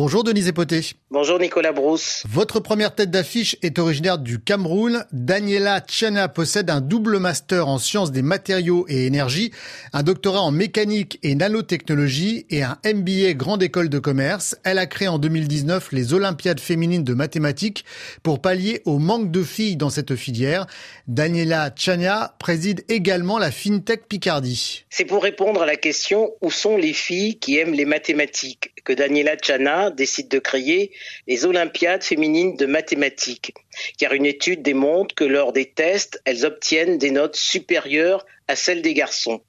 [0.00, 0.92] Bonjour Denise Epoté.
[1.10, 2.22] Bonjour Nicolas Brousse.
[2.28, 5.04] Votre première tête d'affiche est originaire du Cameroun.
[5.10, 9.50] Daniela Tchana possède un double master en sciences des matériaux et énergie,
[9.92, 14.56] un doctorat en mécanique et nanotechnologie et un MBA grande école de commerce.
[14.62, 17.84] Elle a créé en 2019 les Olympiades féminines de mathématiques
[18.22, 20.68] pour pallier au manque de filles dans cette filière.
[21.08, 24.84] Daniela Tchana préside également la FinTech Picardie.
[24.90, 28.70] C'est pour répondre à la question où sont les filles qui aiment les mathématiques?
[28.84, 30.92] Que Daniela Tchana décide de créer
[31.26, 33.54] les Olympiades féminines de mathématiques,
[33.98, 38.82] car une étude démontre que lors des tests, elles obtiennent des notes supérieures à celles
[38.82, 39.42] des garçons.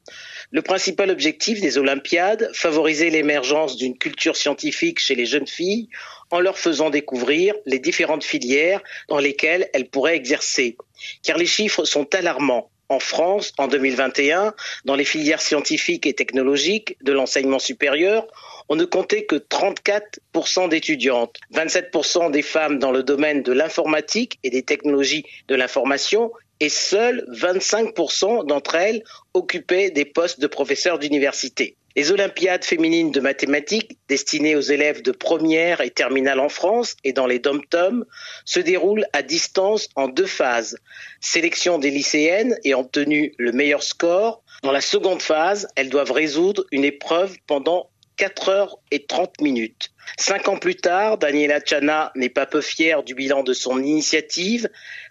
[0.52, 5.90] Le principal objectif des Olympiades, favoriser l'émergence d'une culture scientifique chez les jeunes filles
[6.32, 10.76] en leur faisant découvrir les différentes filières dans lesquelles elles pourraient exercer.
[11.24, 14.54] Car les chiffres sont alarmants en France, en 2021,
[14.86, 18.28] dans les filières scientifiques et technologiques de l'enseignement supérieur,
[18.68, 24.50] on ne comptait que 34% d'étudiantes, 27% des femmes dans le domaine de l'informatique et
[24.50, 31.78] des technologies de l'information, et seuls 25% d'entre elles occupaient des postes de professeurs d'université.
[32.00, 37.12] Les Olympiades féminines de mathématiques, destinées aux élèves de première et terminale en France et
[37.12, 38.06] dans les dom-toms,
[38.46, 40.78] se déroulent à distance en deux phases.
[41.20, 44.42] Sélection des lycéennes et obtenu le meilleur score.
[44.64, 49.90] Dans la seconde phase, elles doivent résoudre une épreuve pendant 4 heures et 30 minutes.
[50.18, 54.70] Cinq ans plus tard, Daniela Chana n'est pas peu fière du bilan de son initiative.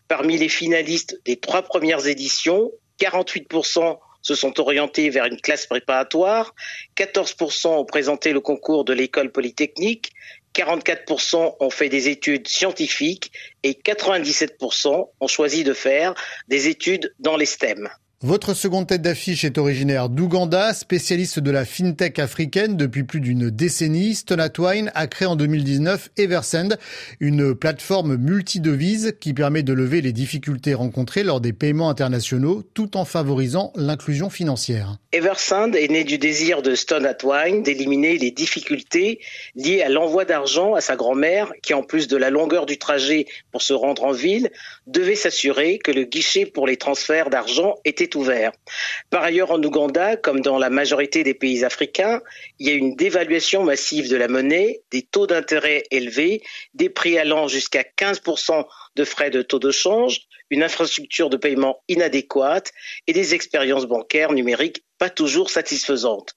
[0.09, 6.55] Parmi les finalistes des trois premières éditions, 48% se sont orientés vers une classe préparatoire,
[6.97, 10.13] 14% ont présenté le concours de l'école polytechnique,
[10.55, 16.15] 44% ont fait des études scientifiques et 97% ont choisi de faire
[16.49, 17.89] des études dans les STEM.
[18.25, 23.49] Votre seconde tête d'affiche est originaire d'Ouganda, spécialiste de la fintech africaine depuis plus d'une
[23.49, 24.17] décennie.
[24.17, 26.79] Stonatwine a créé en 2019 Eversend,
[27.21, 32.97] une plateforme multidevise qui permet de lever les difficultés rencontrées lors des paiements internationaux tout
[32.97, 34.97] en favorisant l'inclusion financière.
[35.12, 39.21] Eversend est né du désir de Stonatwine d'éliminer les difficultés
[39.55, 43.27] liées à l'envoi d'argent à sa grand-mère qui, en plus de la longueur du trajet
[43.53, 44.51] pour se rendre en ville,
[44.89, 48.53] devait s'assurer que le guichet pour les transferts d'argent était ouvert.
[49.11, 52.21] Par ailleurs, en Ouganda, comme dans la majorité des pays africains,
[52.59, 56.43] il y a une dévaluation massive de la monnaie, des taux d'intérêt élevés,
[56.75, 58.65] des prix allant jusqu'à 15%
[58.97, 62.73] de frais de taux de change, une infrastructure de paiement inadéquate
[63.07, 66.35] et des expériences bancaires numériques pas toujours satisfaisantes.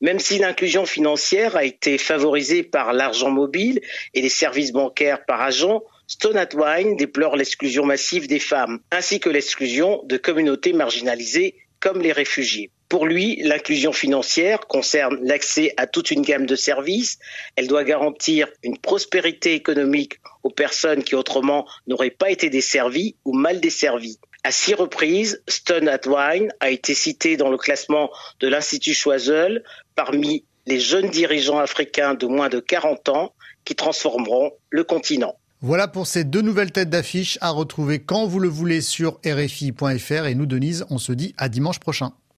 [0.00, 3.80] Même si l'inclusion financière a été favorisée par l'argent mobile
[4.14, 9.30] et les services bancaires par agent, Stone Wine déplore l'exclusion massive des femmes, ainsi que
[9.30, 12.72] l'exclusion de communautés marginalisées comme les réfugiés.
[12.88, 17.20] Pour lui, l'inclusion financière concerne l'accès à toute une gamme de services.
[17.54, 23.32] Elle doit garantir une prospérité économique aux personnes qui autrement n'auraient pas été desservies ou
[23.32, 24.18] mal desservies.
[24.42, 28.10] À six reprises, Stone Wine a été cité dans le classement
[28.40, 29.62] de l'Institut Choiseul
[29.94, 33.32] parmi les jeunes dirigeants africains de moins de 40 ans
[33.64, 35.36] qui transformeront le continent.
[35.62, 40.24] Voilà pour ces deux nouvelles têtes d'affiche à retrouver quand vous le voulez sur RFI.fr.
[40.24, 42.12] Et nous, Denise, on se dit à dimanche prochain.